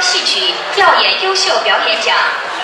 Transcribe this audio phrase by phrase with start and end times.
[0.00, 2.16] 戏曲调演优秀表演奖，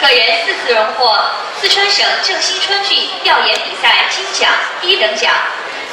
[0.00, 1.18] 个人四次荣获
[1.60, 4.50] 四川省正新春剧调演比赛金奖
[4.82, 5.32] 一等奖。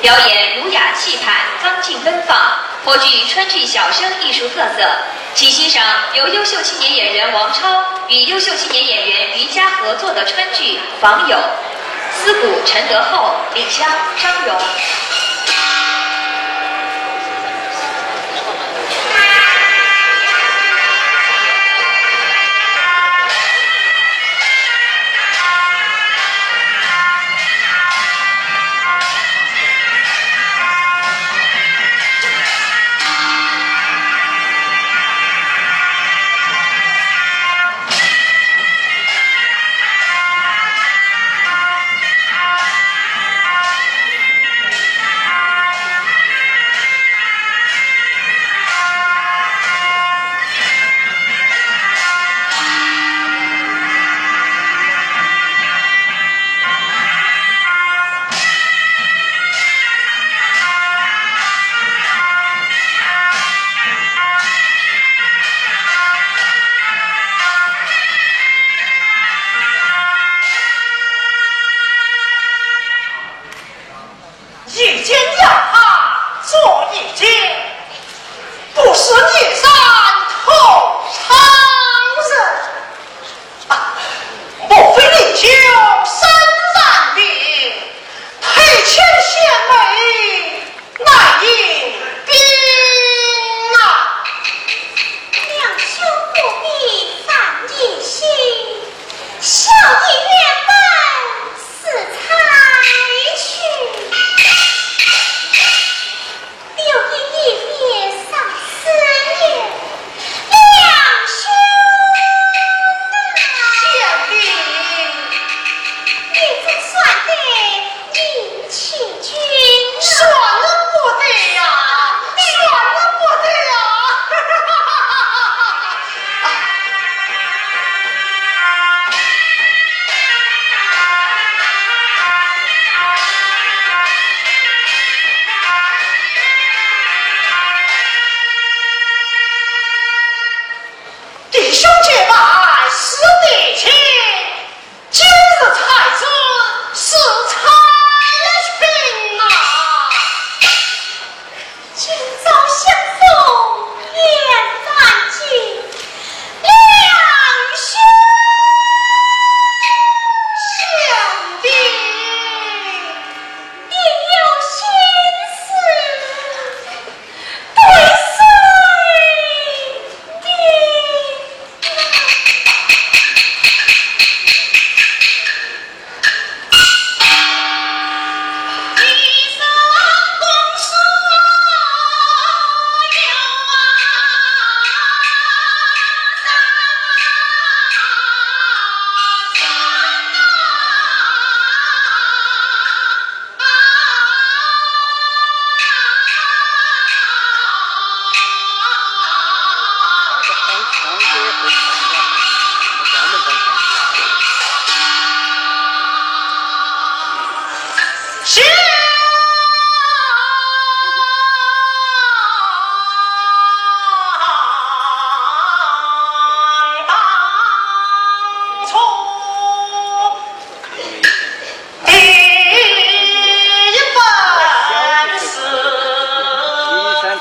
[0.02, 2.38] 表演儒雅气派、刚劲奔放，
[2.84, 4.84] 颇具川剧小生艺术特色。
[5.34, 5.82] 请欣赏
[6.14, 11.38] 由优秀青年演员王超与优秀青年演员于佳合作的川剧《访友》。
[12.16, 13.88] 司鼓陈德厚，李香
[14.22, 14.56] 张荣。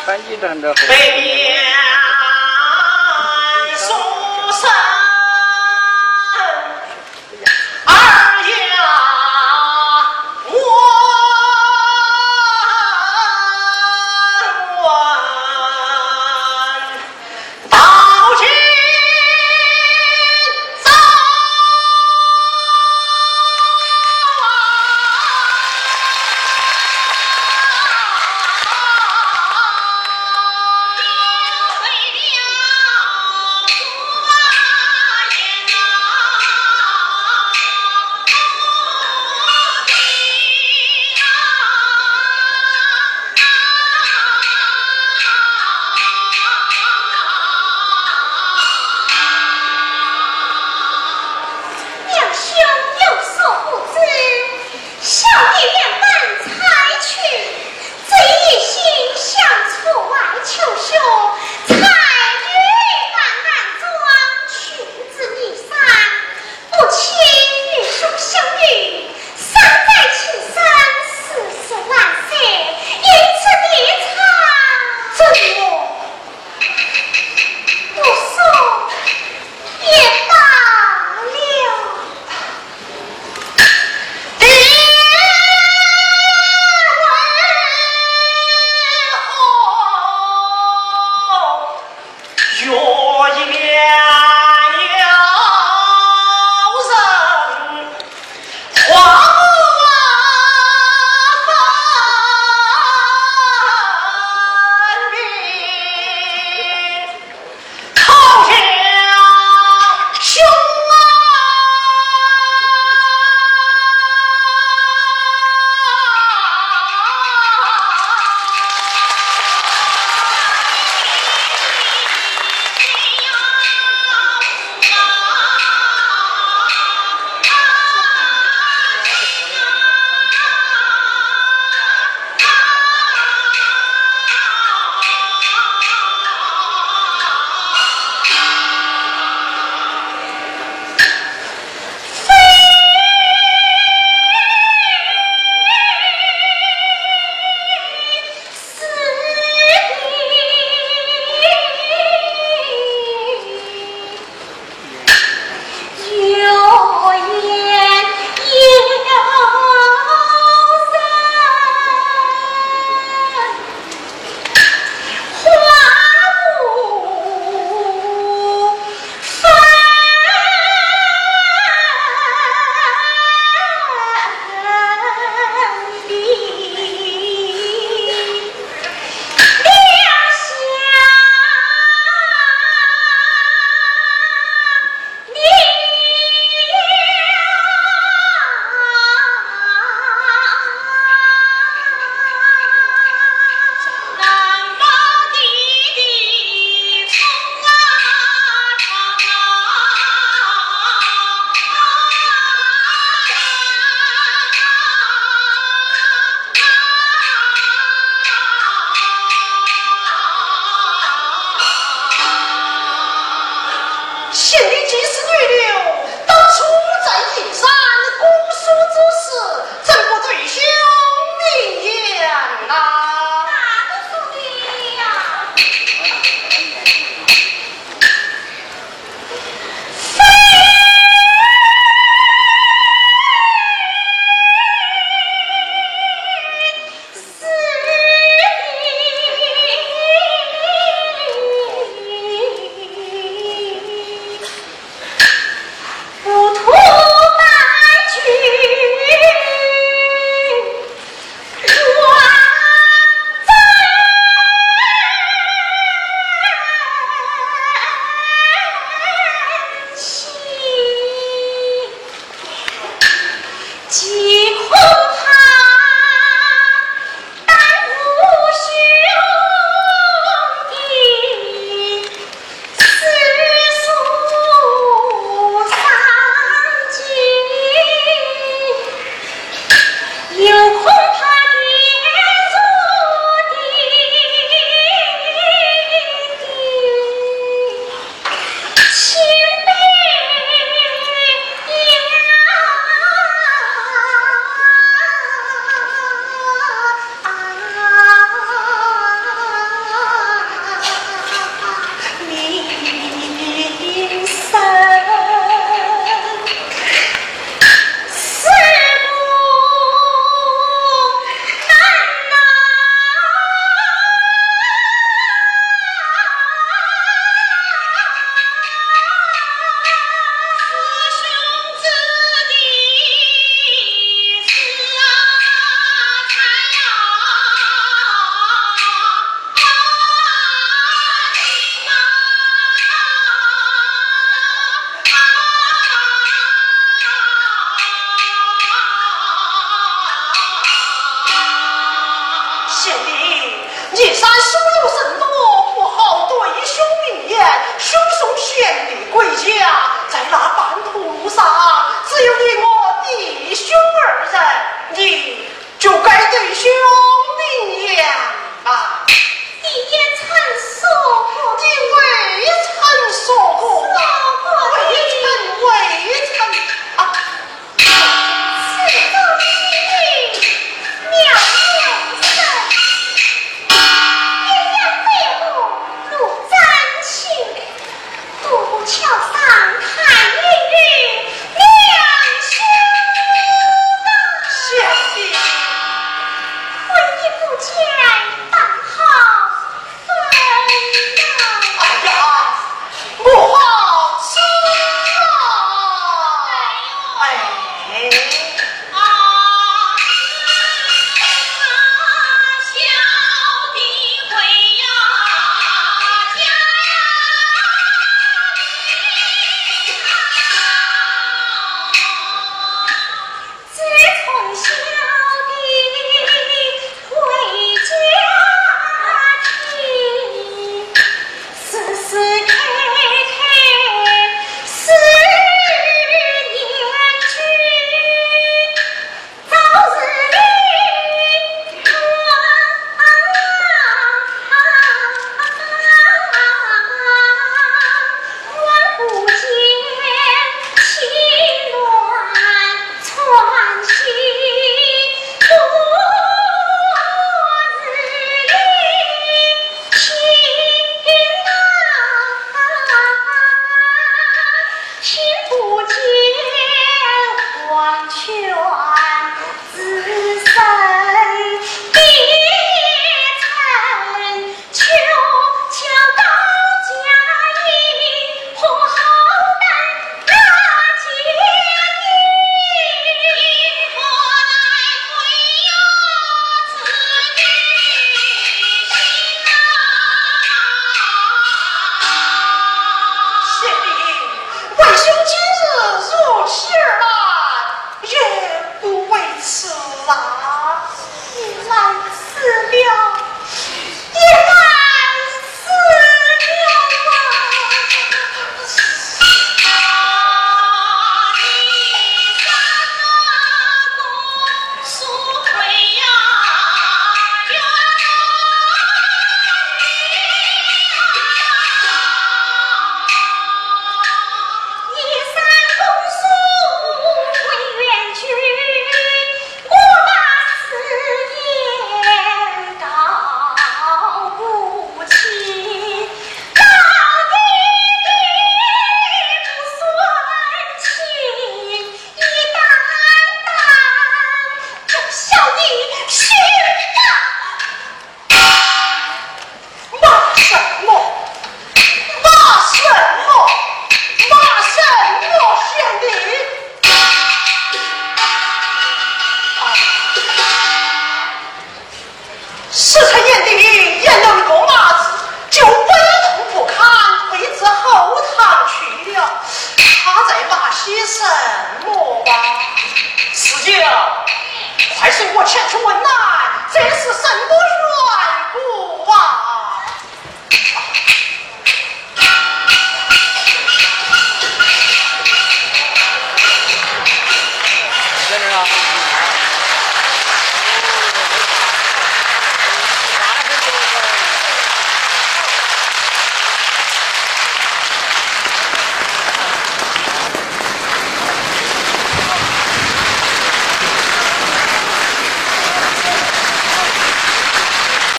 [0.04, 0.74] 反击战的。